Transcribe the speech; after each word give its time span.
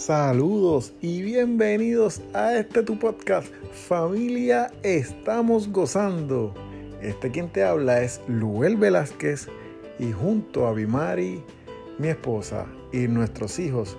Saludos 0.00 0.94
y 1.02 1.20
bienvenidos 1.20 2.22
a 2.32 2.56
este 2.56 2.82
tu 2.82 2.98
podcast 2.98 3.52
Familia 3.86 4.72
Estamos 4.82 5.70
Gozando. 5.70 6.54
Este 7.02 7.30
quien 7.30 7.50
te 7.50 7.62
habla 7.64 8.00
es 8.00 8.22
Luel 8.26 8.78
Velázquez 8.78 9.48
y 9.98 10.10
junto 10.12 10.66
a 10.66 10.72
Bimari, 10.72 11.44
mi 11.98 12.08
esposa 12.08 12.64
y 12.94 13.08
nuestros 13.08 13.58
hijos 13.58 13.98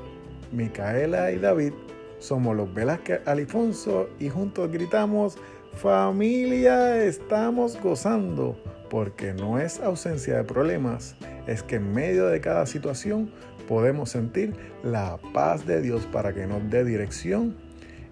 Micaela 0.52 1.34
y 1.34 1.38
David 1.38 1.74
somos 2.18 2.58
los 2.58 2.74
Velázquez 2.74 3.22
Alifonso 3.28 4.10
y 4.20 4.30
juntos 4.30 4.72
gritamos 4.72 5.38
Familia 5.76 7.06
Estamos 7.06 7.80
Gozando 7.80 8.58
porque 8.92 9.34
no 9.34 9.58
es 9.58 9.80
ausencia 9.80 10.36
de 10.36 10.44
problemas, 10.44 11.16
es 11.48 11.64
que 11.64 11.78
en 11.78 11.94
medio 11.94 12.26
de 12.28 12.42
cada 12.42 12.66
situación 12.66 13.32
podemos 13.72 14.10
sentir 14.10 14.54
la 14.84 15.18
paz 15.34 15.66
de 15.66 15.82
Dios 15.82 16.06
para 16.12 16.34
que 16.34 16.46
nos 16.46 16.70
dé 16.70 16.84
dirección 16.84 17.56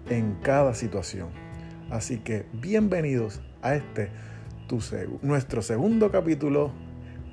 en 0.08 0.36
cada 0.42 0.72
situación. 0.72 1.28
Así 1.90 2.16
que 2.16 2.46
bienvenidos 2.54 3.42
a 3.60 3.74
este 3.74 4.08
nuestro 5.20 5.60
segundo 5.60 6.10
capítulo 6.10 6.72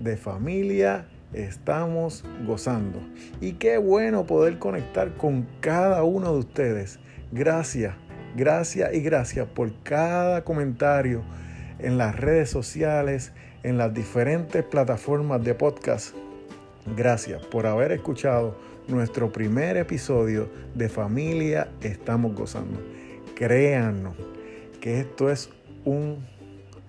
de 0.01 0.17
familia 0.17 1.07
estamos 1.31 2.25
gozando. 2.45 2.99
Y 3.39 3.53
qué 3.53 3.77
bueno 3.77 4.25
poder 4.25 4.59
conectar 4.59 5.15
con 5.15 5.47
cada 5.61 6.03
uno 6.03 6.33
de 6.33 6.39
ustedes. 6.39 6.99
Gracias, 7.31 7.95
gracias 8.35 8.93
y 8.93 8.99
gracias 8.99 9.47
por 9.47 9.71
cada 9.83 10.43
comentario 10.43 11.23
en 11.79 11.97
las 11.97 12.13
redes 12.19 12.49
sociales, 12.49 13.31
en 13.63 13.77
las 13.77 13.93
diferentes 13.93 14.65
plataformas 14.65 15.41
de 15.45 15.55
podcast 15.55 16.13
Gracias 16.95 17.45
por 17.45 17.67
haber 17.67 17.91
escuchado 17.91 18.55
nuestro 18.87 19.31
primer 19.31 19.75
episodio 19.75 20.49
de 20.73 20.87
Familia 20.87 21.69
Estamos 21.81 22.33
Gozando. 22.33 22.79
Créanos 23.35 24.15
que 24.79 25.01
esto 25.01 25.29
es 25.29 25.49
un 25.83 26.25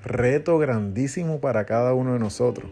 reto 0.05 0.57
grandísimo 0.59 1.41
para 1.41 1.67
cada 1.67 1.95
uno 1.95 2.13
de 2.13 2.21
nosotros. 2.21 2.71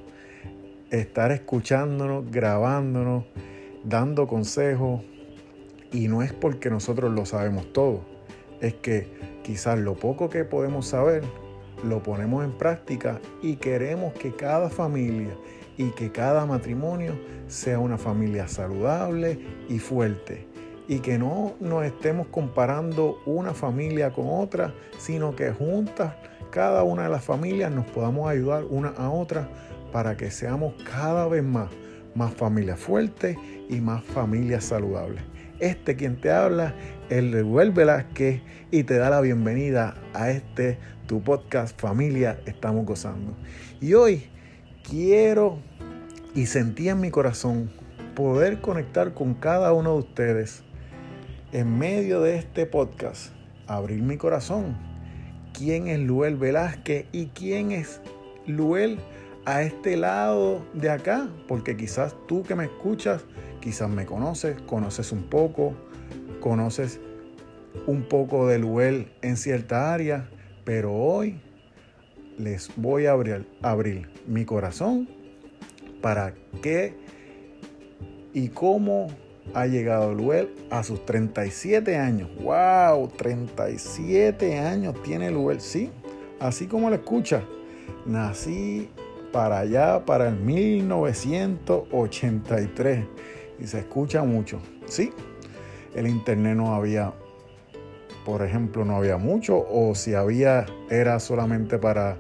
Estar 0.90 1.32
escuchándonos, 1.32 2.30
grabándonos, 2.30 3.24
dando 3.82 4.28
consejos. 4.28 5.02
Y 5.92 6.06
no 6.06 6.22
es 6.22 6.32
porque 6.32 6.70
nosotros 6.70 7.12
lo 7.12 7.26
sabemos 7.26 7.72
todo. 7.72 8.02
Es 8.60 8.74
que 8.74 9.08
quizás 9.42 9.78
lo 9.78 9.94
poco 9.94 10.30
que 10.30 10.44
podemos 10.44 10.86
saber 10.86 11.24
lo 11.84 12.02
ponemos 12.02 12.44
en 12.44 12.52
práctica 12.52 13.20
y 13.42 13.56
queremos 13.56 14.14
que 14.14 14.32
cada 14.34 14.70
familia 14.70 15.36
y 15.76 15.90
que 15.90 16.10
cada 16.10 16.46
matrimonio 16.46 17.18
sea 17.48 17.78
una 17.78 17.98
familia 17.98 18.48
saludable 18.48 19.38
y 19.68 19.78
fuerte. 19.78 20.46
Y 20.88 21.00
que 21.00 21.18
no 21.18 21.54
nos 21.60 21.84
estemos 21.84 22.28
comparando 22.28 23.18
una 23.26 23.52
familia 23.54 24.12
con 24.12 24.26
otra, 24.28 24.72
sino 24.98 25.34
que 25.34 25.50
juntas, 25.50 26.14
cada 26.50 26.84
una 26.84 27.04
de 27.04 27.08
las 27.08 27.24
familias, 27.24 27.72
nos 27.72 27.86
podamos 27.86 28.30
ayudar 28.30 28.64
una 28.64 28.90
a 28.90 29.10
otra 29.10 29.48
para 29.92 30.16
que 30.16 30.30
seamos 30.30 30.74
cada 30.84 31.26
vez 31.26 31.42
más, 31.42 31.68
más 32.14 32.32
familias 32.34 32.78
fuertes 32.78 33.36
y 33.68 33.80
más 33.80 34.04
familias 34.04 34.64
saludables. 34.64 35.22
Este 35.58 35.96
quien 35.96 36.20
te 36.20 36.30
habla, 36.30 36.74
el 37.08 37.32
de 37.32 37.42
Velázquez, 37.42 38.42
y 38.70 38.82
te 38.84 38.98
da 38.98 39.10
la 39.10 39.20
bienvenida 39.20 39.96
a 40.14 40.30
este 40.30 40.78
tu 41.06 41.22
podcast 41.22 41.80
Familia 41.80 42.38
Estamos 42.46 42.84
Gozando. 42.84 43.32
Y 43.80 43.94
hoy 43.94 44.28
quiero 44.88 45.58
y 46.34 46.46
sentí 46.46 46.88
en 46.88 47.00
mi 47.00 47.10
corazón 47.10 47.70
poder 48.14 48.60
conectar 48.60 49.14
con 49.14 49.34
cada 49.34 49.72
uno 49.72 49.94
de 49.94 49.98
ustedes 49.98 50.62
en 51.52 51.76
medio 51.78 52.20
de 52.20 52.36
este 52.36 52.66
podcast, 52.66 53.32
abrir 53.66 54.02
mi 54.02 54.16
corazón. 54.16 54.76
¿Quién 55.52 55.88
es 55.88 55.98
Luel 55.98 56.36
Velázquez 56.36 57.06
y 57.12 57.26
quién 57.26 57.72
es 57.72 58.00
Luel 58.46 58.98
a 59.44 59.62
este 59.62 59.96
lado 59.96 60.64
de 60.74 60.90
acá? 60.90 61.28
Porque 61.48 61.76
quizás 61.76 62.14
tú 62.28 62.42
que 62.42 62.54
me 62.54 62.64
escuchas, 62.64 63.24
quizás 63.60 63.88
me 63.88 64.06
conoces, 64.06 64.60
conoces 64.62 65.10
un 65.10 65.24
poco, 65.24 65.74
conoces 66.40 67.00
un 67.86 68.02
poco 68.02 68.46
de 68.46 68.58
Luel 68.58 69.12
en 69.22 69.36
cierta 69.36 69.92
área, 69.92 70.28
pero 70.64 70.92
hoy 70.92 71.40
les 72.38 72.70
voy 72.76 73.06
a 73.06 73.16
abrir, 73.62 74.08
mi 74.26 74.44
corazón 74.44 75.08
para 76.00 76.34
qué 76.62 76.94
y 78.32 78.48
cómo 78.48 79.08
ha 79.54 79.66
llegado 79.66 80.14
Luel 80.14 80.48
a 80.70 80.82
sus 80.82 81.04
37 81.06 81.96
años. 81.96 82.28
¡Wow! 82.40 83.06
37 83.08 84.58
años 84.58 85.00
tiene 85.02 85.30
Luel, 85.30 85.60
sí, 85.60 85.92
así 86.40 86.66
como 86.66 86.88
lo 86.90 86.96
escucha. 86.96 87.44
Nací 88.04 88.90
para 89.32 89.60
allá, 89.60 90.04
para 90.04 90.28
el 90.28 90.34
1983 90.36 93.04
y 93.58 93.66
se 93.66 93.78
escucha 93.78 94.22
mucho, 94.22 94.60
sí. 94.86 95.10
El 95.94 96.06
internet 96.06 96.56
no 96.56 96.74
había, 96.74 97.14
por 98.24 98.42
ejemplo, 98.42 98.84
no 98.84 98.96
había 98.96 99.16
mucho 99.16 99.66
o 99.70 99.94
si 99.94 100.12
había 100.14 100.66
era 100.90 101.18
solamente 101.20 101.78
para 101.78 102.18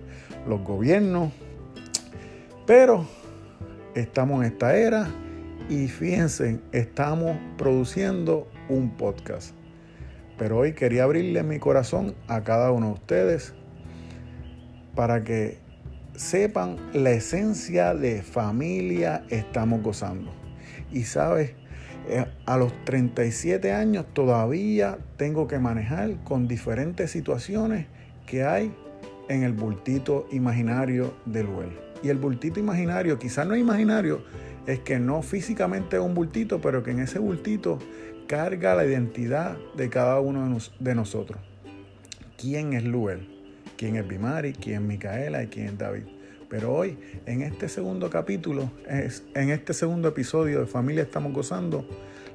los 0.48 0.62
gobiernos. 0.62 1.32
Pero 2.66 3.06
estamos 3.94 4.44
en 4.44 4.52
esta 4.52 4.76
era 4.76 5.08
y 5.68 5.88
fíjense, 5.88 6.60
estamos 6.72 7.36
produciendo 7.56 8.48
un 8.68 8.90
podcast. 8.90 9.54
Pero 10.38 10.58
hoy 10.58 10.74
quería 10.74 11.04
abrirle 11.04 11.42
mi 11.42 11.58
corazón 11.58 12.14
a 12.28 12.42
cada 12.42 12.70
uno 12.70 12.88
de 12.88 12.92
ustedes 12.92 13.54
para 14.94 15.24
que 15.24 15.58
sepan 16.14 16.76
la 16.92 17.10
esencia 17.10 17.94
de 17.94 18.22
familia 18.22 19.24
estamos 19.30 19.82
gozando. 19.82 20.32
Y 20.92 21.02
sabes, 21.04 21.52
eh, 22.08 22.26
a 22.46 22.56
los 22.56 22.72
37 22.84 23.72
años 23.72 24.06
todavía 24.12 24.98
tengo 25.16 25.48
que 25.48 25.58
manejar 25.58 26.22
con 26.24 26.46
diferentes 26.46 27.10
situaciones 27.10 27.86
que 28.26 28.44
hay 28.44 28.72
en 29.28 29.42
el 29.42 29.52
bultito 29.52 30.26
imaginario 30.30 31.14
del 31.24 31.46
Well. 31.46 31.70
Y 32.02 32.08
el 32.08 32.18
bultito 32.18 32.60
imaginario, 32.60 33.18
quizás 33.18 33.46
no 33.46 33.54
es 33.54 33.60
imaginario, 33.60 34.22
es 34.66 34.80
que 34.80 34.98
no 34.98 35.22
físicamente 35.22 35.96
es 35.96 36.02
un 36.02 36.14
bultito, 36.14 36.60
pero 36.60 36.82
que 36.82 36.90
en 36.90 37.00
ese 37.00 37.18
bultito 37.18 37.78
carga 38.26 38.74
la 38.74 38.84
identidad 38.84 39.56
de 39.76 39.88
cada 39.88 40.20
uno 40.20 40.58
de 40.78 40.94
nosotros. 40.94 41.40
¿Quién 42.36 42.72
es 42.72 42.84
Luel? 42.84 43.28
¿Quién 43.76 43.96
es 43.96 44.06
Bimari? 44.06 44.52
¿Quién 44.52 44.82
es 44.82 44.88
Micaela? 44.88 45.42
¿Y 45.42 45.46
quién 45.46 45.66
es 45.66 45.78
David? 45.78 46.04
Pero 46.48 46.74
hoy, 46.74 46.98
en 47.26 47.42
este 47.42 47.68
segundo 47.68 48.08
capítulo, 48.10 48.70
en 48.86 49.50
este 49.50 49.74
segundo 49.74 50.08
episodio 50.08 50.60
de 50.60 50.66
Familia 50.66 51.02
Estamos 51.02 51.32
Gozando, 51.32 51.86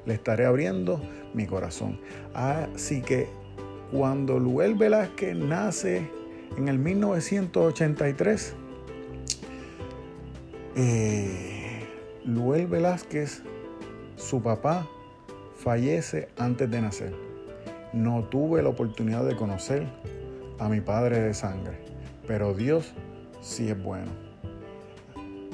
le 0.04 0.14
estaré 0.14 0.44
abriendo 0.44 1.02
mi 1.34 1.46
corazón. 1.46 1.98
Así 2.34 3.00
que 3.00 3.28
cuando 3.90 4.38
Luel 4.38 4.74
Velázquez 4.74 5.36
nace 5.36 6.10
en 6.56 6.68
el 6.68 6.78
1983, 6.78 8.54
eh, 10.76 11.80
Luel 12.24 12.66
Velázquez, 12.66 13.42
su 14.16 14.42
papá, 14.42 14.88
fallece 15.56 16.28
antes 16.38 16.70
de 16.70 16.80
nacer. 16.80 17.14
No 17.92 18.24
tuve 18.24 18.62
la 18.62 18.68
oportunidad 18.68 19.24
de 19.24 19.36
conocer 19.36 19.86
a 20.58 20.68
mi 20.68 20.80
padre 20.80 21.20
de 21.20 21.34
sangre, 21.34 21.78
pero 22.26 22.54
Dios 22.54 22.92
sí 23.40 23.68
es 23.68 23.82
bueno. 23.82 24.10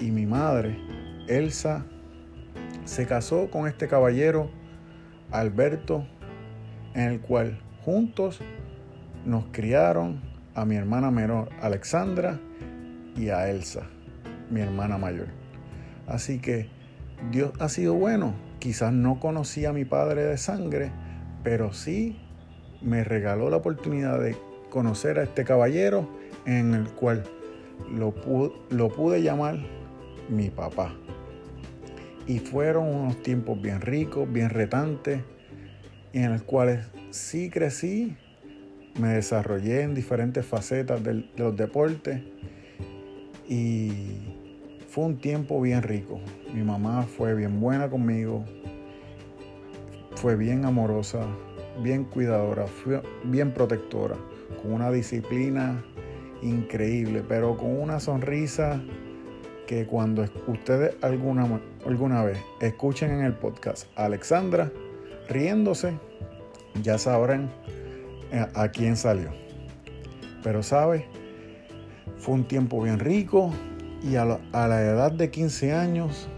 Y 0.01 0.11
mi 0.11 0.27
madre, 0.27 0.79
Elsa, 1.27 1.85
se 2.85 3.07
casó 3.07 3.51
con 3.51 3.67
este 3.67 3.89
caballero, 3.89 4.51
Alberto, 5.31 6.07
en 6.95 7.03
el 7.03 7.21
cual 7.21 7.59
juntos 7.85 8.41
nos 9.25 9.45
criaron 9.53 10.28
a 10.59 10.65
mi 10.65 10.75
hermana 10.75 11.13
menor, 11.13 11.51
Alexandra, 11.63 12.41
y 13.17 13.29
a 13.29 13.49
Elsa 13.49 13.83
mi 14.51 14.61
hermana 14.61 14.99
mayor. 14.99 15.29
Así 16.07 16.41
que 16.41 16.69
Dios 17.31 17.53
ha 17.61 17.69
sido 17.69 17.95
bueno. 17.95 18.35
Quizás 18.59 18.93
no 18.93 19.21
conocí 19.21 19.67
a 19.67 19.73
mi 19.73 19.85
padre 19.85 20.25
de 20.25 20.37
sangre, 20.37 20.91
pero 21.45 21.73
sí 21.73 22.19
me 22.83 23.05
regaló 23.05 23.51
la 23.51 23.59
oportunidad 23.59 24.21
de 24.21 24.37
conocer 24.69 25.21
a 25.21 25.23
este 25.23 25.45
caballero 25.45 26.09
en 26.45 26.75
el 26.75 26.89
cual 26.89 27.23
lo 27.93 28.13
pude, 28.13 28.53
lo 28.71 28.89
pude 28.89 29.23
llamar 29.23 29.59
mi 30.29 30.51
papá. 30.51 30.93
Y 32.27 32.41
fueron 32.41 32.89
unos 32.89 33.23
tiempos 33.23 33.63
bien 33.63 33.81
ricos, 33.81 34.31
bien 34.31 34.51
retantes, 34.51 35.23
en 36.13 36.33
los 36.33 36.43
cuales 36.43 36.85
sí 37.11 37.49
crecí, 37.49 38.17
me 38.99 39.09
desarrollé 39.09 39.83
en 39.83 39.95
diferentes 39.95 40.45
facetas 40.45 41.03
de 41.03 41.25
los 41.37 41.57
deportes 41.57 42.23
y 43.49 44.19
un 44.99 45.17
tiempo 45.19 45.61
bien 45.61 45.83
rico. 45.83 46.19
Mi 46.53 46.63
mamá 46.63 47.05
fue 47.05 47.35
bien 47.35 47.61
buena 47.61 47.89
conmigo. 47.89 48.45
fue 50.17 50.35
bien 50.35 50.65
amorosa, 50.65 51.25
bien 51.81 52.03
cuidadora, 52.03 52.67
fue 52.67 53.01
bien 53.23 53.55
protectora, 53.55 54.17
con 54.61 54.73
una 54.73 54.91
disciplina 54.91 55.85
increíble, 56.43 57.23
pero 57.29 57.57
con 57.57 57.81
una 57.81 58.01
sonrisa 58.01 58.83
que 59.69 59.87
cuando 59.87 60.25
ustedes 60.49 60.97
alguna, 61.03 61.61
alguna 61.87 62.25
vez 62.25 62.39
escuchen 62.61 63.13
en 63.13 63.21
el 63.25 63.35
podcast 63.35 63.87
a 63.95 64.07
Alexandra 64.07 64.73
riéndose, 65.29 65.93
ya 66.83 66.99
sabrán 66.99 67.49
a 68.33 68.69
quién 68.69 68.97
salió. 68.97 69.31
Pero 70.43 70.63
sabe, 70.63 71.07
fue 72.19 72.35
un 72.35 72.47
tiempo 72.47 72.83
bien 72.83 72.99
rico 72.99 73.53
y 74.03 74.17
a 74.17 74.25
la, 74.25 74.41
a 74.53 74.69
la 74.69 74.83
edad 74.83 75.13
de 75.13 75.31
15 75.31 75.73
años, 75.73 76.29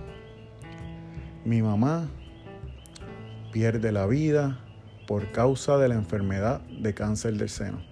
mi 1.44 1.62
mamá 1.62 2.08
pierde 3.52 3.92
la 3.92 4.06
vida 4.06 4.60
por 5.06 5.32
causa 5.32 5.76
de 5.76 5.88
la 5.88 5.94
enfermedad 5.94 6.60
de 6.60 6.94
cáncer 6.94 7.34
del 7.34 7.48
seno. 7.48 7.82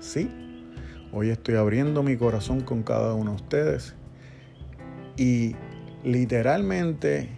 Sí, 0.00 0.30
hoy 1.12 1.30
estoy 1.30 1.56
abriendo 1.56 2.02
mi 2.02 2.16
corazón 2.16 2.62
con 2.62 2.82
cada 2.82 3.14
uno 3.14 3.32
de 3.32 3.36
ustedes 3.36 3.94
y 5.16 5.54
literalmente 6.02 7.28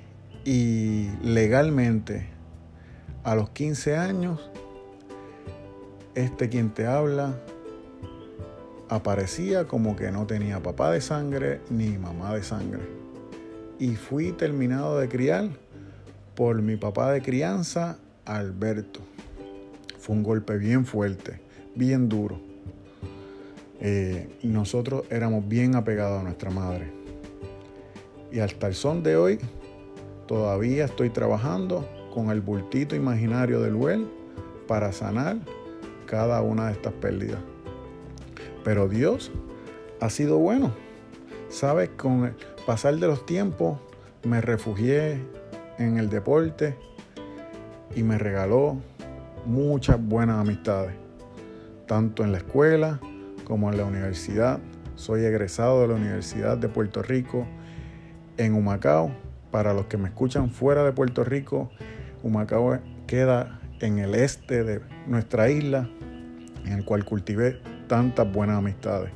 y 0.44 1.08
legalmente 1.22 2.28
a 3.24 3.34
los 3.34 3.50
15 3.50 3.96
años, 3.96 4.50
este 6.14 6.48
quien 6.48 6.70
te 6.70 6.86
habla 6.86 7.34
aparecía 8.88 9.66
como 9.66 9.96
que 9.96 10.10
no 10.10 10.26
tenía 10.26 10.62
papá 10.62 10.90
de 10.90 11.00
sangre 11.00 11.60
ni 11.70 11.98
mamá 11.98 12.34
de 12.34 12.42
sangre. 12.42 12.82
Y 13.78 13.96
fui 13.96 14.32
terminado 14.32 14.98
de 14.98 15.08
criar 15.08 15.48
por 16.34 16.62
mi 16.62 16.76
papá 16.76 17.12
de 17.12 17.22
crianza, 17.22 17.98
Alberto. 18.24 19.00
Fue 19.98 20.14
un 20.14 20.22
golpe 20.22 20.58
bien 20.58 20.86
fuerte, 20.86 21.40
bien 21.74 22.08
duro. 22.08 22.40
Eh, 23.80 24.38
nosotros 24.42 25.04
éramos 25.10 25.48
bien 25.48 25.74
apegados 25.74 26.20
a 26.20 26.22
nuestra 26.22 26.50
madre. 26.50 26.92
Y 28.30 28.38
hasta 28.38 28.68
el 28.68 28.74
son 28.74 29.02
de 29.02 29.16
hoy, 29.16 29.38
todavía 30.26 30.84
estoy 30.84 31.10
trabajando 31.10 31.88
con 32.12 32.30
el 32.30 32.40
bultito 32.40 32.94
imaginario 32.94 33.60
del 33.60 33.74
Well 33.74 34.06
para 34.66 34.92
sanar 34.92 35.38
cada 36.14 36.42
una 36.42 36.66
de 36.66 36.74
estas 36.74 36.92
pérdidas. 36.92 37.40
Pero 38.62 38.88
Dios 38.88 39.32
ha 40.00 40.10
sido 40.10 40.38
bueno. 40.38 40.72
Sabes, 41.48 41.90
con 41.96 42.26
el 42.26 42.34
pasar 42.64 42.94
de 42.94 43.08
los 43.08 43.26
tiempos 43.26 43.80
me 44.22 44.40
refugié 44.40 45.18
en 45.76 45.98
el 45.98 46.10
deporte 46.10 46.76
y 47.96 48.04
me 48.04 48.16
regaló 48.16 48.76
muchas 49.44 50.00
buenas 50.00 50.38
amistades, 50.38 50.94
tanto 51.88 52.22
en 52.22 52.30
la 52.30 52.38
escuela 52.38 53.00
como 53.42 53.68
en 53.72 53.76
la 53.76 53.84
universidad. 53.84 54.60
Soy 54.94 55.24
egresado 55.24 55.80
de 55.82 55.88
la 55.88 55.94
Universidad 55.94 56.56
de 56.56 56.68
Puerto 56.68 57.02
Rico 57.02 57.44
en 58.36 58.54
Humacao. 58.54 59.10
Para 59.50 59.74
los 59.74 59.86
que 59.86 59.96
me 59.96 60.10
escuchan 60.10 60.50
fuera 60.50 60.84
de 60.84 60.92
Puerto 60.92 61.24
Rico, 61.24 61.72
Humacao 62.22 62.78
queda 63.08 63.60
en 63.80 63.98
el 63.98 64.14
este 64.14 64.64
de 64.64 64.80
nuestra 65.06 65.50
isla, 65.50 65.88
en 66.64 66.72
el 66.72 66.84
cual 66.84 67.04
cultivé 67.04 67.60
tantas 67.86 68.30
buenas 68.30 68.58
amistades. 68.58 69.10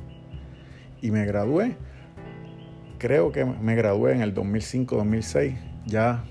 Y 1.01 1.11
me 1.11 1.25
gradué, 1.25 1.75
creo 2.97 3.31
que 3.31 3.45
me 3.45 3.75
gradué 3.75 4.13
en 4.13 4.21
el 4.21 4.33
2005-2006, 4.33 5.57
ya 5.85 6.23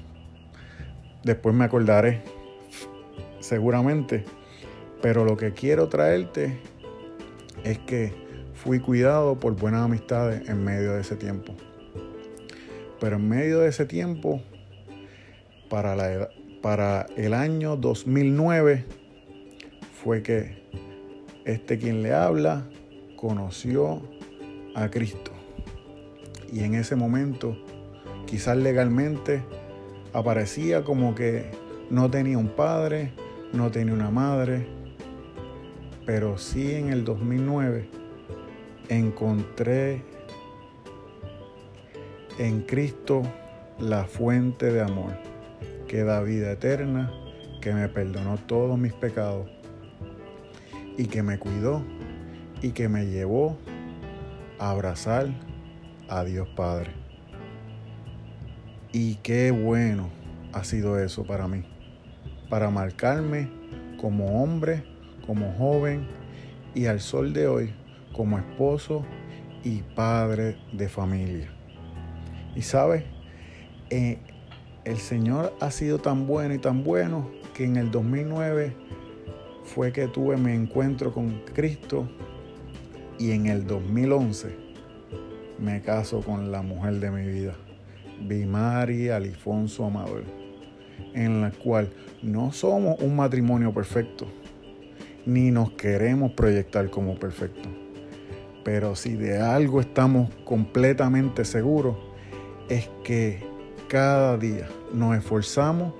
después 1.24 1.54
me 1.54 1.64
acordaré 1.64 2.22
seguramente, 3.40 4.24
pero 5.00 5.24
lo 5.24 5.36
que 5.36 5.52
quiero 5.52 5.88
traerte 5.88 6.58
es 7.64 7.78
que 7.78 8.12
fui 8.54 8.80
cuidado 8.80 9.38
por 9.38 9.56
buenas 9.56 9.82
amistades 9.82 10.48
en 10.48 10.64
medio 10.64 10.94
de 10.94 11.00
ese 11.00 11.16
tiempo. 11.16 11.54
Pero 13.00 13.16
en 13.16 13.28
medio 13.28 13.60
de 13.60 13.68
ese 13.68 13.86
tiempo, 13.86 14.42
para, 15.70 15.94
la 15.94 16.28
para 16.62 17.06
el 17.16 17.34
año 17.34 17.76
2009, 17.76 18.84
fue 20.02 20.22
que 20.22 20.62
este 21.44 21.78
quien 21.78 22.02
le 22.02 22.12
habla 22.12 22.68
conoció 23.16 24.02
a 24.74 24.90
Cristo. 24.90 25.30
Y 26.52 26.60
en 26.64 26.74
ese 26.74 26.96
momento, 26.96 27.56
quizás 28.26 28.56
legalmente, 28.56 29.42
aparecía 30.12 30.84
como 30.84 31.14
que 31.14 31.50
no 31.90 32.10
tenía 32.10 32.38
un 32.38 32.48
padre, 32.48 33.12
no 33.52 33.70
tenía 33.70 33.94
una 33.94 34.10
madre, 34.10 34.66
pero 36.06 36.38
sí 36.38 36.72
en 36.72 36.90
el 36.90 37.04
2009 37.04 37.88
encontré 38.88 40.02
en 42.38 42.62
Cristo 42.62 43.22
la 43.78 44.04
fuente 44.04 44.72
de 44.72 44.80
amor 44.80 45.27
que 45.88 46.04
da 46.04 46.22
vida 46.22 46.52
eterna, 46.52 47.12
que 47.60 47.72
me 47.72 47.88
perdonó 47.88 48.36
todos 48.36 48.78
mis 48.78 48.92
pecados 48.92 49.48
y 50.96 51.06
que 51.06 51.22
me 51.22 51.38
cuidó 51.38 51.82
y 52.62 52.70
que 52.70 52.88
me 52.88 53.06
llevó 53.06 53.56
a 54.58 54.70
abrazar 54.70 55.28
a 56.08 56.24
Dios 56.24 56.48
Padre. 56.54 56.90
Y 58.92 59.16
qué 59.16 59.50
bueno 59.50 60.10
ha 60.52 60.64
sido 60.64 60.98
eso 60.98 61.26
para 61.26 61.48
mí, 61.48 61.64
para 62.48 62.70
marcarme 62.70 63.50
como 64.00 64.42
hombre, 64.42 64.84
como 65.26 65.52
joven 65.52 66.06
y 66.74 66.86
al 66.86 67.00
sol 67.00 67.32
de 67.32 67.48
hoy 67.48 67.74
como 68.18 68.38
esposo 68.38 69.04
y 69.62 69.82
padre 69.94 70.56
de 70.72 70.88
familia. 70.88 71.48
Y 72.56 72.62
sabes, 72.62 73.04
eh, 73.90 74.18
el 74.88 74.96
Señor 74.96 75.52
ha 75.60 75.70
sido 75.70 75.98
tan 75.98 76.26
bueno 76.26 76.54
y 76.54 76.58
tan 76.58 76.82
bueno 76.82 77.28
que 77.52 77.64
en 77.64 77.76
el 77.76 77.90
2009 77.90 78.72
fue 79.64 79.92
que 79.92 80.08
tuve 80.08 80.38
mi 80.38 80.52
encuentro 80.52 81.12
con 81.12 81.42
Cristo 81.52 82.08
y 83.18 83.32
en 83.32 83.48
el 83.48 83.66
2011 83.66 84.56
me 85.58 85.82
caso 85.82 86.22
con 86.22 86.50
la 86.50 86.62
mujer 86.62 87.00
de 87.00 87.10
mi 87.10 87.26
vida, 87.26 87.54
Bimari 88.22 89.10
Alifonso 89.10 89.84
Amador, 89.84 90.24
en 91.12 91.42
la 91.42 91.50
cual 91.50 91.90
no 92.22 92.50
somos 92.52 92.98
un 93.02 93.14
matrimonio 93.14 93.74
perfecto, 93.74 94.26
ni 95.26 95.50
nos 95.50 95.72
queremos 95.72 96.32
proyectar 96.32 96.88
como 96.88 97.18
perfectos. 97.18 97.70
Pero 98.64 98.96
si 98.96 99.16
de 99.16 99.38
algo 99.38 99.82
estamos 99.82 100.30
completamente 100.46 101.44
seguros, 101.44 101.96
es 102.70 102.88
que 103.04 103.42
cada 103.88 104.38
día 104.38 104.68
nos 104.92 105.16
esforzamos 105.16 105.92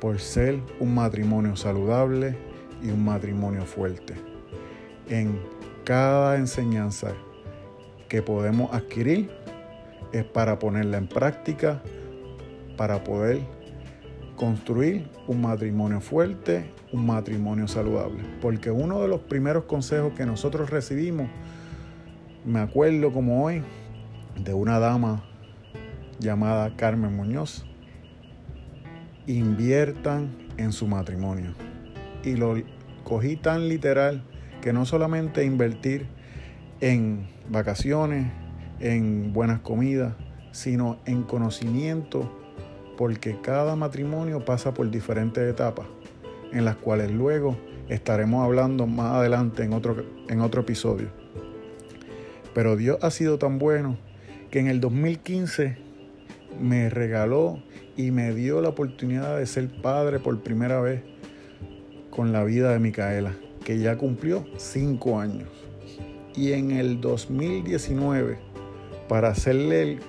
por 0.00 0.20
ser 0.20 0.60
un 0.80 0.94
matrimonio 0.94 1.56
saludable 1.56 2.36
y 2.82 2.90
un 2.90 3.04
matrimonio 3.04 3.64
fuerte. 3.64 4.14
En 5.08 5.40
cada 5.84 6.36
enseñanza 6.36 7.12
que 8.08 8.22
podemos 8.22 8.72
adquirir 8.72 9.30
es 10.12 10.24
para 10.24 10.58
ponerla 10.58 10.98
en 10.98 11.08
práctica, 11.08 11.82
para 12.76 13.02
poder 13.02 13.40
construir 14.36 15.08
un 15.26 15.42
matrimonio 15.42 16.00
fuerte, 16.00 16.70
un 16.92 17.06
matrimonio 17.06 17.68
saludable. 17.68 18.22
Porque 18.40 18.70
uno 18.70 19.00
de 19.00 19.08
los 19.08 19.20
primeros 19.20 19.64
consejos 19.64 20.12
que 20.14 20.26
nosotros 20.26 20.70
recibimos, 20.70 21.28
me 22.44 22.60
acuerdo 22.60 23.12
como 23.12 23.44
hoy, 23.44 23.62
de 24.42 24.52
una 24.52 24.78
dama 24.78 25.24
llamada 26.18 26.76
Carmen 26.76 27.16
Muñoz, 27.16 27.64
inviertan 29.26 30.30
en 30.56 30.72
su 30.72 30.86
matrimonio. 30.86 31.54
Y 32.22 32.36
lo 32.36 32.56
cogí 33.04 33.36
tan 33.36 33.68
literal 33.68 34.22
que 34.60 34.72
no 34.72 34.86
solamente 34.86 35.44
invertir 35.44 36.06
en 36.80 37.28
vacaciones, 37.48 38.30
en 38.80 39.32
buenas 39.32 39.60
comidas, 39.60 40.14
sino 40.52 40.98
en 41.06 41.22
conocimiento, 41.22 42.30
porque 42.96 43.38
cada 43.40 43.76
matrimonio 43.76 44.44
pasa 44.44 44.72
por 44.72 44.90
diferentes 44.90 45.48
etapas, 45.48 45.86
en 46.52 46.64
las 46.64 46.76
cuales 46.76 47.10
luego 47.10 47.56
estaremos 47.88 48.44
hablando 48.44 48.86
más 48.86 49.12
adelante 49.12 49.64
en 49.64 49.72
otro, 49.72 50.04
en 50.28 50.40
otro 50.40 50.62
episodio. 50.62 51.08
Pero 52.54 52.76
Dios 52.76 52.98
ha 53.02 53.10
sido 53.10 53.38
tan 53.38 53.58
bueno 53.58 53.98
que 54.50 54.60
en 54.60 54.68
el 54.68 54.80
2015 54.80 55.83
me 56.60 56.90
regaló 56.90 57.62
y 57.96 58.10
me 58.10 58.34
dio 58.34 58.60
la 58.60 58.70
oportunidad 58.70 59.38
de 59.38 59.46
ser 59.46 59.68
padre 59.82 60.18
por 60.18 60.40
primera 60.42 60.80
vez 60.80 61.02
con 62.10 62.32
la 62.32 62.44
vida 62.44 62.72
de 62.72 62.78
Micaela, 62.78 63.34
que 63.64 63.78
ya 63.78 63.96
cumplió 63.96 64.46
cinco 64.56 65.18
años. 65.18 65.48
Y 66.36 66.52
en 66.52 66.70
el 66.70 67.00
2019, 67.00 68.38
para 69.08 69.28
hacerle 69.28 69.82
el 69.82 70.00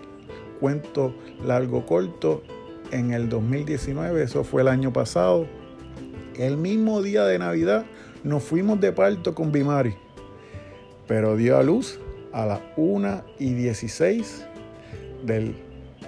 cuento 0.59 1.15
largo 1.43 1.85
corto, 1.85 2.43
en 2.91 3.11
el 3.11 3.29
2019, 3.29 4.23
eso 4.23 4.43
fue 4.43 4.61
el 4.61 4.67
año 4.67 4.93
pasado. 4.93 5.47
El 6.37 6.57
mismo 6.57 7.01
día 7.01 7.25
de 7.25 7.39
Navidad 7.39 7.85
nos 8.23 8.43
fuimos 8.43 8.79
de 8.79 8.91
parto 8.91 9.33
con 9.35 9.51
Bimari, 9.51 9.95
pero 11.07 11.35
dio 11.35 11.57
a 11.57 11.63
luz 11.63 11.99
a 12.33 12.45
las 12.45 12.61
1 12.75 13.23
y 13.39 13.53
16 13.53 14.45
del 15.23 15.55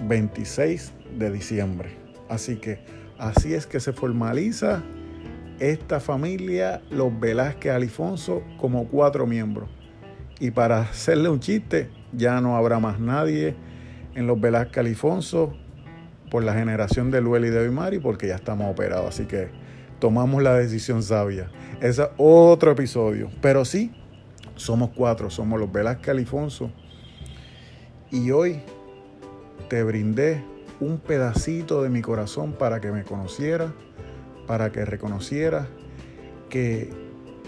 26 0.02 0.92
de 1.18 1.30
diciembre. 1.30 1.90
Así 2.28 2.56
que 2.56 2.80
así 3.18 3.54
es 3.54 3.66
que 3.66 3.80
se 3.80 3.92
formaliza 3.92 4.82
esta 5.58 5.98
familia, 6.00 6.82
los 6.90 7.18
Velázquez 7.18 7.72
Alifonso, 7.72 8.42
como 8.58 8.86
cuatro 8.88 9.26
miembros. 9.26 9.68
Y 10.40 10.52
para 10.52 10.82
hacerle 10.82 11.28
un 11.28 11.40
chiste, 11.40 11.90
ya 12.12 12.40
no 12.40 12.56
habrá 12.56 12.78
más 12.78 13.00
nadie 13.00 13.56
en 14.14 14.26
los 14.26 14.40
Velázquez 14.40 14.78
Alifonso 14.78 15.56
por 16.30 16.44
la 16.44 16.54
generación 16.54 17.10
de 17.10 17.20
Luel 17.20 17.46
y 17.46 17.50
de 17.50 17.66
Bimari, 17.66 17.98
porque 17.98 18.28
ya 18.28 18.36
estamos 18.36 18.70
operados. 18.70 19.08
Así 19.08 19.24
que 19.24 19.48
tomamos 19.98 20.42
la 20.42 20.54
decisión 20.54 21.02
sabia. 21.02 21.50
Ese 21.80 22.02
es 22.02 22.08
otro 22.18 22.70
episodio. 22.72 23.30
Pero 23.40 23.64
sí, 23.64 23.92
somos 24.54 24.90
cuatro, 24.94 25.30
somos 25.30 25.58
los 25.58 25.72
Velázquez 25.72 26.10
Alifonso. 26.10 26.70
Y 28.10 28.30
hoy 28.30 28.62
te 29.68 29.82
brindé 29.82 30.44
un 30.80 30.98
pedacito 30.98 31.82
de 31.82 31.90
mi 31.90 32.02
corazón 32.02 32.52
para 32.52 32.80
que 32.80 32.90
me 32.92 33.04
conociera, 33.04 33.72
para 34.46 34.72
que 34.72 34.84
reconociera 34.84 35.66
que 36.48 36.90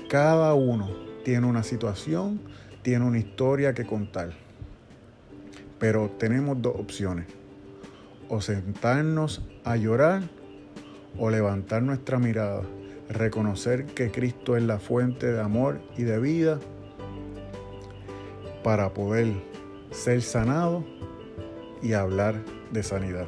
cada 0.09 0.55
uno 0.55 0.91
tiene 1.25 1.47
una 1.47 1.63
situación, 1.63 2.41
tiene 2.83 3.05
una 3.05 3.19
historia 3.19 3.73
que 3.73 3.87
contar. 3.87 4.33
Pero 5.79 6.11
tenemos 6.19 6.61
dos 6.61 6.75
opciones. 6.77 7.27
O 8.29 8.41
sentarnos 8.41 9.43
a 9.65 9.77
llorar 9.77 10.23
o 11.19 11.31
levantar 11.31 11.83
nuestra 11.83 12.19
mirada, 12.19 12.63
reconocer 13.09 13.87
que 13.87 14.11
Cristo 14.11 14.57
es 14.57 14.63
la 14.63 14.79
fuente 14.79 15.33
de 15.33 15.41
amor 15.41 15.81
y 15.97 16.03
de 16.03 16.21
vida 16.21 16.61
para 18.63 18.93
poder 18.93 19.33
ser 19.91 20.23
sanado 20.23 20.85
y 21.83 21.93
hablar 21.93 22.37
de 22.73 22.83
sanidad. 22.83 23.27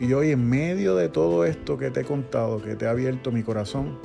Y 0.00 0.12
hoy 0.14 0.30
en 0.30 0.48
medio 0.48 0.96
de 0.96 1.08
todo 1.08 1.44
esto 1.44 1.78
que 1.78 1.90
te 1.90 2.00
he 2.00 2.04
contado, 2.04 2.60
que 2.60 2.74
te 2.74 2.86
ha 2.86 2.90
abierto 2.90 3.30
mi 3.30 3.42
corazón, 3.42 3.98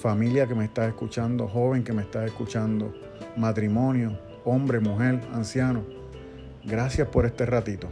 familia 0.00 0.46
que 0.46 0.54
me 0.54 0.64
está 0.64 0.86
escuchando, 0.86 1.48
joven 1.48 1.82
que 1.82 1.92
me 1.92 2.02
está 2.02 2.24
escuchando, 2.24 2.94
matrimonio, 3.36 4.18
hombre, 4.44 4.78
mujer, 4.80 5.20
anciano, 5.32 5.84
gracias 6.64 7.08
por 7.08 7.26
este 7.26 7.46
ratito. 7.46 7.88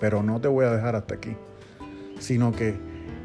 Pero 0.00 0.22
no 0.22 0.40
te 0.40 0.48
voy 0.48 0.66
a 0.66 0.70
dejar 0.70 0.96
hasta 0.96 1.14
aquí, 1.14 1.36
sino 2.18 2.52
que 2.52 2.74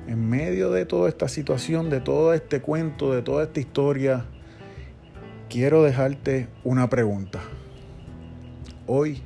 en 0.07 0.29
medio 0.29 0.71
de 0.71 0.85
toda 0.85 1.09
esta 1.09 1.27
situación, 1.27 1.89
de 1.89 1.99
todo 1.99 2.33
este 2.33 2.61
cuento, 2.61 3.13
de 3.13 3.21
toda 3.21 3.43
esta 3.43 3.59
historia, 3.59 4.25
quiero 5.49 5.83
dejarte 5.83 6.47
una 6.63 6.89
pregunta. 6.89 7.39
Hoy, 8.87 9.21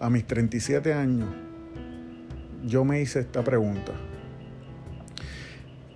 a 0.00 0.08
mis 0.08 0.26
37 0.26 0.94
años, 0.94 1.28
yo 2.64 2.84
me 2.84 3.02
hice 3.02 3.20
esta 3.20 3.44
pregunta. 3.44 3.92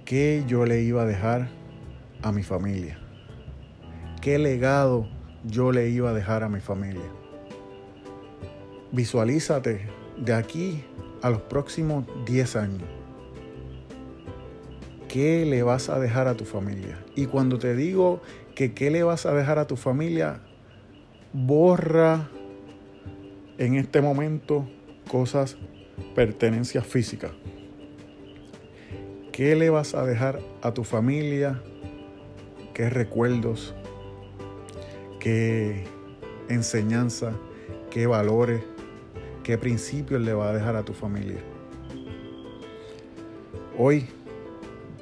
¿Qué 0.05 0.45
yo 0.47 0.67
le 0.67 0.83
iba 0.83 1.03
a 1.03 1.07
dejar 1.07 1.49
a 2.23 2.31
mi 2.31 2.43
familia? 2.43 2.99
¿Qué 4.21 4.39
legado 4.39 5.09
yo 5.45 5.73
le 5.73 5.89
iba 5.89 6.11
a 6.11 6.13
dejar 6.13 6.43
a 6.43 6.51
mi 6.51 6.61
familia? 6.61 7.11
Visualízate 8.93 9.89
de 10.19 10.35
aquí 10.35 10.85
a 11.23 11.31
los 11.31 11.41
próximos 11.41 12.05
10 12.27 12.57
años. 12.57 12.89
¿Qué 15.09 15.47
le 15.47 15.63
vas 15.63 15.89
a 15.89 15.99
dejar 15.99 16.29
a 16.29 16.35
tu 16.35 16.45
familia? 16.45 17.03
Y 17.15 17.27
cuando 17.27 17.59
te 17.59 17.75
digo 17.75 18.21
que 18.55 18.75
qué 18.75 18.91
le 18.91 19.03
vas 19.03 19.25
a 19.25 19.33
dejar 19.33 19.59
a 19.59 19.67
tu 19.67 19.77
familia, 19.77 20.41
borra 21.33 22.29
en 23.59 23.77
este 23.77 24.01
momento 24.01 24.69
cosas 25.09 25.57
pertenencias 26.15 26.87
físicas. 26.87 27.33
¿Qué 29.33 29.57
le 29.57 29.71
vas 29.71 29.95
a 29.95 30.05
dejar 30.05 30.41
a 30.63 30.73
tu 30.73 30.85
familia? 30.85 31.63
¿Qué 32.73 32.89
recuerdos? 32.91 33.75
¿Qué 35.21 35.85
enseñanza? 36.49 37.33
¿Qué 37.91 38.07
valores? 38.07 38.63
¿Qué 39.43 39.59
principios 39.59 40.21
le 40.21 40.33
va 40.35 40.51
a 40.51 40.53
dejar 40.53 40.77
a 40.77 40.85
tu 40.85 40.93
familia? 40.93 41.41
Hoy 43.77 44.07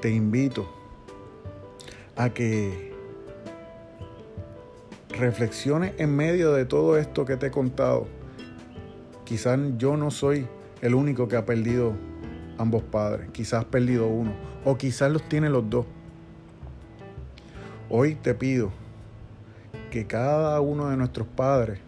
te 0.01 0.11
invito 0.11 0.67
a 2.17 2.31
que 2.31 2.93
reflexiones 5.11 5.93
en 5.99 6.17
medio 6.17 6.53
de 6.53 6.65
todo 6.65 6.97
esto 6.97 7.25
que 7.25 7.37
te 7.37 7.47
he 7.47 7.51
contado. 7.51 8.07
Quizás 9.33 9.59
yo 9.79 9.97
no 9.97 10.11
soy 10.11 10.47
el 10.83 10.95
único 10.95 11.27
que 11.27 11.37
ha 11.37 11.47
perdido 11.47 11.95
ambos 12.59 12.83
padres. 12.83 13.31
Quizás 13.33 13.65
perdido 13.65 14.07
uno. 14.07 14.35
O 14.67 14.77
quizás 14.77 15.11
los 15.11 15.27
tiene 15.27 15.49
los 15.49 15.71
dos. 15.71 15.87
Hoy 17.89 18.15
te 18.15 18.35
pido 18.35 18.71
que 19.91 20.07
cada 20.07 20.61
uno 20.61 20.91
de 20.91 20.99
nuestros 20.99 21.27
padres 21.27 21.79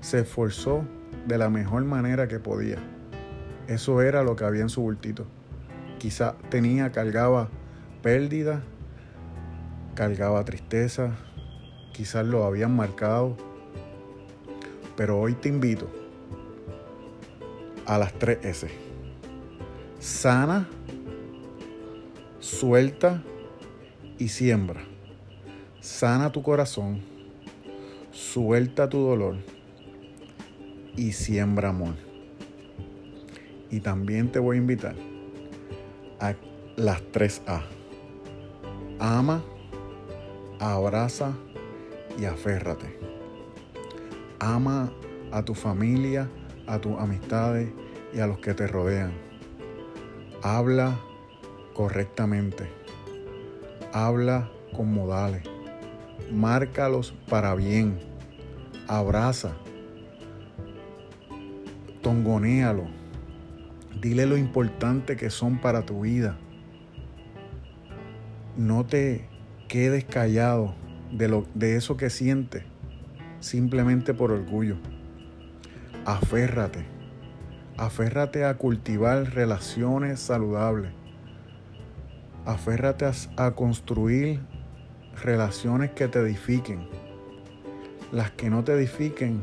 se 0.00 0.22
esforzó 0.22 0.82
de 1.28 1.38
la 1.38 1.50
mejor 1.50 1.84
manera 1.84 2.26
que 2.26 2.40
podía. 2.40 2.78
Eso 3.68 4.02
era 4.02 4.24
lo 4.24 4.34
que 4.34 4.42
había 4.42 4.62
en 4.62 4.70
su 4.70 4.82
bultito. 4.82 5.26
Quizás 5.98 6.34
tenía, 6.48 6.90
cargaba 6.90 7.48
pérdida, 8.02 8.60
cargaba 9.94 10.44
tristeza, 10.44 11.12
quizás 11.92 12.26
lo 12.26 12.44
habían 12.44 12.74
marcado. 12.74 13.36
Pero 14.96 15.20
hoy 15.20 15.34
te 15.34 15.48
invito 15.48 15.99
a 17.86 17.98
las 17.98 18.12
tres 18.14 18.44
S. 18.44 18.68
Sana, 19.98 20.68
suelta 22.38 23.22
y 24.18 24.28
siembra. 24.28 24.82
Sana 25.80 26.30
tu 26.30 26.42
corazón, 26.42 27.00
suelta 28.10 28.88
tu 28.88 28.98
dolor 28.98 29.36
y 30.96 31.12
siembra 31.12 31.70
amor. 31.70 31.94
Y 33.70 33.80
también 33.80 34.30
te 34.32 34.38
voy 34.38 34.56
a 34.56 34.60
invitar 34.60 34.94
a 36.18 36.34
las 36.76 37.02
tres 37.12 37.42
A. 37.46 37.62
Ama, 38.98 39.42
abraza 40.58 41.32
y 42.18 42.24
aférrate. 42.24 42.98
Ama 44.38 44.92
a 45.32 45.44
tu 45.44 45.54
familia, 45.54 46.28
a 46.70 46.80
tus 46.80 46.96
amistades 46.98 47.68
y 48.14 48.20
a 48.20 48.28
los 48.28 48.38
que 48.38 48.54
te 48.54 48.68
rodean. 48.68 49.12
Habla 50.40 51.00
correctamente. 51.74 52.70
Habla 53.92 54.48
con 54.76 54.94
modales. 54.94 55.42
Márcalos 56.30 57.12
para 57.28 57.56
bien. 57.56 57.98
Abraza. 58.86 59.56
Tongonéalo. 62.02 62.84
Dile 64.00 64.26
lo 64.26 64.36
importante 64.36 65.16
que 65.16 65.28
son 65.28 65.60
para 65.60 65.84
tu 65.84 66.02
vida. 66.02 66.38
No 68.56 68.86
te 68.86 69.28
quedes 69.66 70.04
callado 70.04 70.76
de, 71.10 71.26
lo, 71.26 71.46
de 71.54 71.74
eso 71.74 71.96
que 71.96 72.10
sientes 72.10 72.62
simplemente 73.40 74.14
por 74.14 74.30
orgullo 74.30 74.76
aférrate. 76.04 76.84
Aférrate 77.76 78.44
a 78.44 78.54
cultivar 78.54 79.34
relaciones 79.34 80.20
saludables. 80.20 80.92
Aférrate 82.44 83.10
a, 83.36 83.50
construir 83.52 84.40
relaciones 85.22 85.90
que 85.90 86.08
te 86.08 86.20
edifiquen. 86.20 86.88
Las 88.12 88.30
que 88.32 88.50
no 88.50 88.64
te 88.64 88.72
edifiquen, 88.72 89.42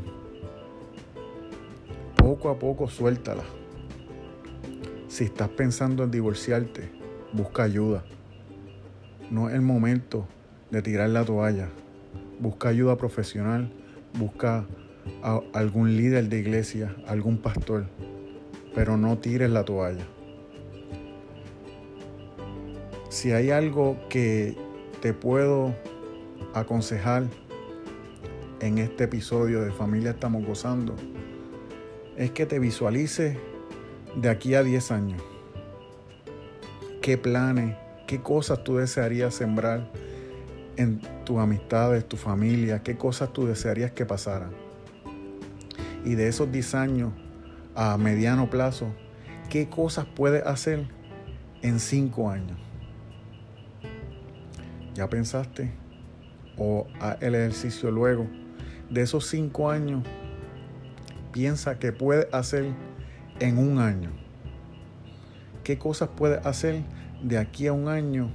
poco 2.16 2.50
a 2.50 2.58
poco 2.58 2.88
suéltalas. 2.88 3.46
Si 5.08 5.24
estás 5.24 5.48
pensando 5.48 6.04
en 6.04 6.10
divorciarte, 6.10 6.90
busca 7.32 7.62
ayuda. 7.62 8.04
No 9.30 9.48
es 9.48 9.54
el 9.54 9.62
momento 9.62 10.26
de 10.70 10.82
tirar 10.82 11.10
la 11.10 11.24
toalla. 11.24 11.68
Busca 12.40 12.68
ayuda 12.68 12.96
profesional, 12.96 13.72
busca 14.12 14.66
a 15.22 15.40
algún 15.52 15.96
líder 15.96 16.28
de 16.28 16.38
iglesia, 16.38 16.94
algún 17.06 17.38
pastor, 17.38 17.86
pero 18.74 18.96
no 18.96 19.18
tires 19.18 19.50
la 19.50 19.64
toalla. 19.64 20.06
Si 23.08 23.32
hay 23.32 23.50
algo 23.50 23.96
que 24.08 24.56
te 25.00 25.14
puedo 25.14 25.74
aconsejar 26.54 27.24
en 28.60 28.78
este 28.78 29.04
episodio 29.04 29.62
de 29.62 29.70
Familia 29.70 30.10
Estamos 30.10 30.44
Gozando, 30.44 30.94
es 32.16 32.32
que 32.32 32.46
te 32.46 32.58
visualices 32.58 33.36
de 34.16 34.28
aquí 34.28 34.54
a 34.54 34.62
10 34.62 34.90
años? 34.90 35.22
¿Qué 37.00 37.16
planes, 37.16 37.76
qué 38.06 38.20
cosas 38.20 38.64
tú 38.64 38.76
desearías 38.76 39.34
sembrar 39.34 39.88
en 40.76 41.00
tus 41.24 41.38
amistades, 41.38 42.06
tu 42.06 42.16
familia? 42.16 42.82
¿Qué 42.82 42.96
cosas 42.96 43.32
tú 43.32 43.46
desearías 43.46 43.92
que 43.92 44.04
pasaran? 44.04 44.67
Y 46.04 46.14
de 46.14 46.28
esos 46.28 46.50
10 46.50 46.74
años 46.74 47.12
a 47.74 47.96
mediano 47.98 48.50
plazo, 48.50 48.88
¿qué 49.50 49.68
cosas 49.68 50.06
puedes 50.06 50.44
hacer 50.46 50.86
en 51.62 51.80
5 51.80 52.30
años? 52.30 52.58
¿Ya 54.94 55.08
pensaste? 55.08 55.70
¿O 56.56 56.86
el 57.20 57.34
ejercicio 57.34 57.90
luego? 57.90 58.26
De 58.90 59.02
esos 59.02 59.26
5 59.26 59.70
años, 59.70 60.02
piensa 61.32 61.78
que 61.78 61.92
puedes 61.92 62.32
hacer 62.32 62.66
en 63.38 63.58
un 63.58 63.78
año. 63.78 64.10
¿Qué 65.62 65.78
cosas 65.78 66.08
puedes 66.16 66.44
hacer 66.46 66.82
de 67.22 67.38
aquí 67.38 67.66
a 67.66 67.72
un 67.72 67.88
año 67.88 68.30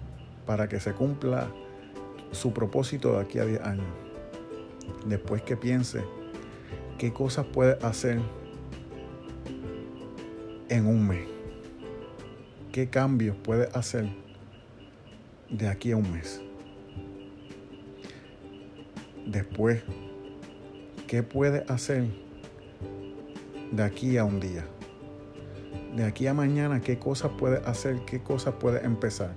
para 0.46 0.70
que 0.70 0.80
se 0.80 0.94
cumpla 0.94 1.48
su 2.32 2.54
propósito 2.54 3.14
de 3.14 3.22
aquí 3.22 3.40
a 3.40 3.46
10 3.46 3.62
años? 3.62 3.88
Después 5.06 5.42
que 5.42 5.58
piense 5.58 6.02
qué 7.04 7.12
cosas 7.12 7.46
puedes 7.48 7.84
hacer 7.84 8.22
en 10.70 10.86
un 10.86 11.06
mes. 11.06 11.28
¿Qué 12.72 12.90
cambios 12.90 13.36
puedes 13.36 13.76
hacer 13.76 14.08
de 15.50 15.68
aquí 15.68 15.92
a 15.92 15.98
un 15.98 16.10
mes? 16.10 16.42
Después, 19.26 19.84
¿qué 21.06 21.24
puedes 21.24 21.70
hacer 21.70 22.06
de 23.74 23.84
aquí 23.84 24.16
a 24.16 24.24
un 24.24 24.40
día? 24.40 24.66
De 25.98 26.06
aquí 26.06 26.26
a 26.28 26.34
mañana, 26.34 26.80
¿qué 26.80 27.00
cosas 27.00 27.34
puedes 27.38 27.68
hacer? 27.68 28.06
¿Qué 28.06 28.24
cosas 28.24 28.54
puedes 28.62 28.86
empezar 28.86 29.36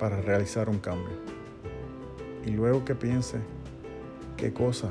para 0.00 0.20
realizar 0.20 0.68
un 0.68 0.80
cambio? 0.80 1.14
Y 2.44 2.50
luego 2.50 2.84
que 2.84 2.96
pienses 2.96 3.42
qué 4.36 4.52
cosas 4.52 4.90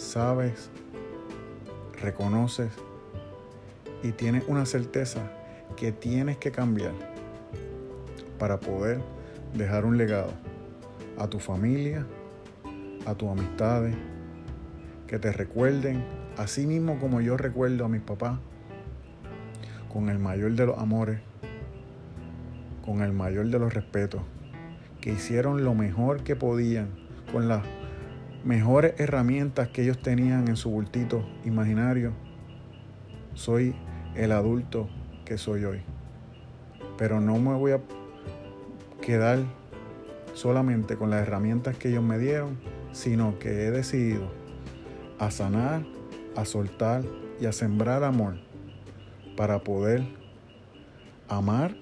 sabes, 0.00 0.70
reconoces 2.00 2.72
y 4.02 4.12
tienes 4.12 4.44
una 4.48 4.64
certeza 4.64 5.20
que 5.76 5.92
tienes 5.92 6.38
que 6.38 6.50
cambiar 6.50 6.92
para 8.38 8.58
poder 8.58 9.00
dejar 9.54 9.84
un 9.84 9.98
legado 9.98 10.32
a 11.18 11.28
tu 11.28 11.38
familia, 11.38 12.06
a 13.06 13.14
tus 13.14 13.28
amistades, 13.28 13.94
que 15.06 15.18
te 15.18 15.32
recuerden, 15.32 16.02
así 16.38 16.66
mismo 16.66 16.98
como 16.98 17.20
yo 17.20 17.36
recuerdo 17.36 17.84
a 17.84 17.88
mis 17.88 18.00
papás, 18.00 18.38
con 19.92 20.08
el 20.08 20.18
mayor 20.18 20.52
de 20.52 20.66
los 20.66 20.78
amores, 20.78 21.20
con 22.84 23.02
el 23.02 23.12
mayor 23.12 23.46
de 23.48 23.58
los 23.58 23.74
respetos, 23.74 24.22
que 25.00 25.12
hicieron 25.12 25.62
lo 25.62 25.74
mejor 25.74 26.22
que 26.22 26.36
podían 26.36 26.88
con 27.32 27.48
las 27.48 27.62
mejores 28.44 28.98
herramientas 28.98 29.68
que 29.68 29.82
ellos 29.82 30.00
tenían 30.00 30.48
en 30.48 30.56
su 30.56 30.70
bultito 30.70 31.26
imaginario. 31.44 32.12
Soy 33.34 33.74
el 34.14 34.32
adulto 34.32 34.88
que 35.24 35.38
soy 35.38 35.64
hoy. 35.64 35.82
Pero 36.96 37.20
no 37.20 37.38
me 37.38 37.54
voy 37.54 37.72
a 37.72 37.80
quedar 39.00 39.40
solamente 40.34 40.96
con 40.96 41.10
las 41.10 41.22
herramientas 41.22 41.76
que 41.76 41.88
ellos 41.88 42.02
me 42.02 42.18
dieron, 42.18 42.58
sino 42.92 43.38
que 43.38 43.66
he 43.66 43.70
decidido 43.70 44.30
a 45.18 45.30
sanar, 45.30 45.84
a 46.36 46.44
soltar 46.44 47.02
y 47.40 47.46
a 47.46 47.52
sembrar 47.52 48.04
amor 48.04 48.36
para 49.36 49.60
poder 49.60 50.02
amar, 51.28 51.74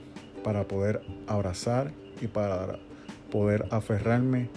para 0.45 0.69
poder 0.69 1.03
abrazar 1.27 1.93
y 2.21 2.27
para 2.27 2.79
poder 3.31 3.67
aferrarme 3.71 4.49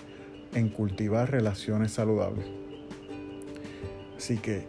en 0.54 0.70
cultivar 0.70 1.32
relaciones 1.32 1.92
saludables. 1.92 2.46
Así 4.18 4.38
que 4.38 4.68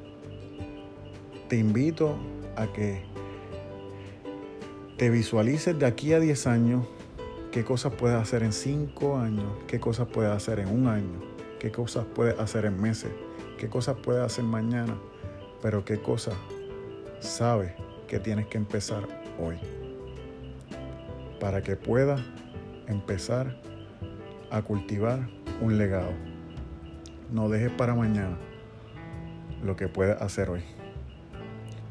te 1.49 1.57
invito 1.57 2.16
a 2.57 2.66
que 2.73 3.03
te 4.97 5.11
visualices 5.11 5.79
de 5.79 5.87
aquí 5.87 6.12
a 6.12 6.21
10 6.21 6.47
años 6.47 6.87
qué 7.51 7.64
cosas 7.64 7.92
puedes 7.92 8.16
hacer 8.16 8.42
en 8.42 8.53
5 8.53 9.18
años, 9.18 9.45
qué 9.66 9.79
cosas 9.79 10.09
puedes 10.09 10.33
hacer 10.33 10.59
en 10.59 10.68
un 10.68 10.87
año, 10.87 11.21
qué 11.59 11.71
cosas 11.71 12.07
puedes 12.14 12.38
hacer 12.38 12.64
en 12.64 12.81
meses, 12.81 13.11
qué 13.59 13.68
cosas 13.68 13.97
puedes 14.03 14.23
hacer 14.23 14.45
mañana, 14.45 14.97
pero 15.61 15.85
qué 15.85 16.01
cosas 16.01 16.35
sabes 17.21 17.73
que 18.09 18.18
tienes 18.18 18.47
que 18.47 18.59
empezar 18.59 19.07
hoy 19.38 19.57
para 21.38 21.62
que 21.62 21.77
puedas 21.77 22.21
empezar 22.87 23.61
a 24.52 24.62
cultivar 24.62 25.28
un 25.60 25.78
legado. 25.78 26.12
No 27.32 27.48
dejes 27.48 27.72
para 27.72 27.94
mañana 27.94 28.36
lo 29.64 29.74
que 29.74 29.88
puedes 29.88 30.20
hacer 30.20 30.48
hoy 30.48 30.62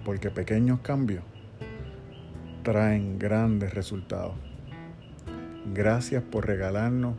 porque 0.04 0.32
pequeños 0.32 0.80
cambios 0.82 1.24
traen 2.64 3.20
grandes 3.20 3.74
resultados. 3.74 4.36
Gracias 5.74 6.24
por 6.24 6.48
regalarnos 6.48 7.16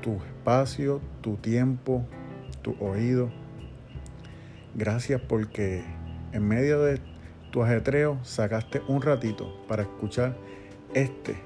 tu 0.00 0.14
espacio, 0.16 1.00
tu 1.20 1.36
tiempo, 1.36 2.06
tu 2.62 2.76
oído. 2.80 3.30
Gracias 4.74 5.20
porque 5.20 5.84
en 6.32 6.46
medio 6.46 6.82
de 6.82 7.00
tu 7.50 7.62
ajetreo 7.62 8.18
sacaste 8.22 8.82
un 8.88 9.02
ratito 9.02 9.64
para 9.68 9.82
escuchar 9.82 10.36
este, 10.94 11.36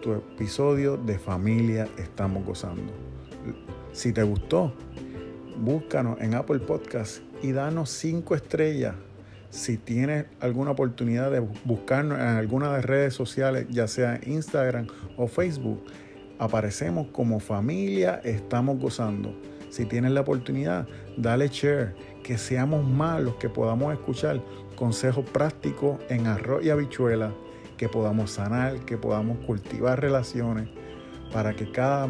tu 0.00 0.12
episodio 0.12 0.96
de 0.96 1.18
familia 1.18 1.88
Estamos 1.98 2.44
Gozando. 2.44 2.92
Si 3.92 4.12
te 4.12 4.22
gustó, 4.22 4.72
búscanos 5.58 6.20
en 6.20 6.34
Apple 6.34 6.60
Podcast 6.60 7.22
y 7.42 7.52
danos 7.52 7.90
cinco 7.90 8.34
estrellas 8.34 8.94
si 9.50 9.76
tienes 9.76 10.26
alguna 10.40 10.70
oportunidad 10.70 11.30
de 11.30 11.40
buscarnos 11.64 12.18
en 12.18 12.26
alguna 12.26 12.68
de 12.68 12.76
las 12.76 12.84
redes 12.84 13.14
sociales, 13.14 13.66
ya 13.68 13.88
sea 13.88 14.20
Instagram 14.24 14.86
o 15.16 15.26
Facebook, 15.26 15.82
aparecemos 16.38 17.08
como 17.08 17.40
familia, 17.40 18.20
estamos 18.24 18.78
gozando. 18.78 19.34
Si 19.68 19.84
tienes 19.86 20.12
la 20.12 20.20
oportunidad, 20.20 20.86
dale 21.16 21.48
share, 21.48 21.94
que 22.22 22.38
seamos 22.38 22.88
más 22.88 23.20
los 23.20 23.34
que 23.36 23.48
podamos 23.48 23.92
escuchar 23.92 24.40
consejos 24.76 25.28
prácticos 25.28 25.98
en 26.08 26.26
arroz 26.26 26.64
y 26.64 26.70
habichuela, 26.70 27.32
que 27.80 27.88
podamos 27.88 28.32
sanar, 28.32 28.80
que 28.80 28.98
podamos 28.98 29.38
cultivar 29.46 29.98
relaciones, 29.98 30.68
para 31.32 31.56
que 31.56 31.72
cada, 31.72 32.06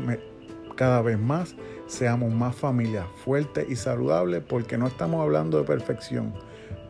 cada 0.75 1.01
vez 1.01 1.17
más 1.17 1.55
seamos 1.87 2.35
más 2.35 2.57
familias 2.57 3.07
fuertes 3.25 3.71
y 3.71 3.77
saludables, 3.77 4.43
porque 4.43 4.77
no 4.77 4.89
estamos 4.89 5.23
hablando 5.23 5.59
de 5.59 5.65
perfección 5.65 6.35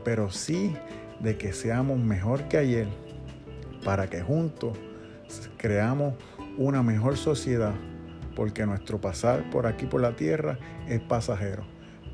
pero 0.02 0.30
sí 0.30 0.74
de 1.20 1.36
que 1.36 1.52
seamos 1.52 1.98
mejor 1.98 2.48
que 2.48 2.56
ayer 2.56 2.88
para 3.84 4.08
que 4.08 4.22
juntos 4.22 4.78
creamos 5.58 6.14
una 6.56 6.82
mejor 6.82 7.18
sociedad, 7.18 7.74
porque 8.34 8.64
nuestro 8.64 8.98
pasar 8.98 9.50
por 9.50 9.66
aquí 9.66 9.84
por 9.84 10.00
la 10.00 10.16
tierra 10.16 10.58
es 10.88 11.00
pasajero, 11.00 11.64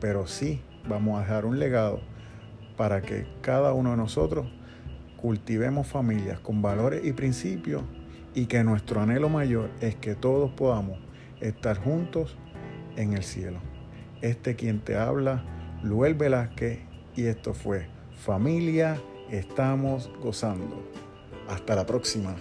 pero 0.00 0.26
sí 0.26 0.60
vamos 0.88 1.16
a 1.16 1.20
dejar 1.20 1.44
un 1.46 1.60
legado 1.60 2.00
para 2.76 3.02
que 3.02 3.24
cada 3.40 3.72
uno 3.72 3.92
de 3.92 3.96
nosotros 3.98 4.46
cultivemos 5.16 5.86
familias 5.86 6.40
con 6.40 6.62
valores 6.62 7.04
y 7.04 7.12
principios 7.12 7.82
y 8.34 8.46
que 8.46 8.62
nuestro 8.64 9.00
anhelo 9.00 9.28
mayor 9.28 9.70
es 9.80 9.96
que 9.96 10.14
todos 10.14 10.50
podamos 10.52 10.98
estar 11.40 11.78
juntos 11.78 12.36
en 12.96 13.14
el 13.14 13.22
cielo. 13.22 13.58
Este 14.20 14.56
quien 14.56 14.80
te 14.80 14.96
habla, 14.96 15.44
Luel 15.82 16.14
Velázquez 16.14 16.80
y 17.14 17.24
esto 17.24 17.54
fue 17.54 17.88
Familia, 18.24 19.00
estamos 19.30 20.10
gozando. 20.22 20.82
Hasta 21.48 21.76
la 21.76 21.86
próxima. 21.86 22.34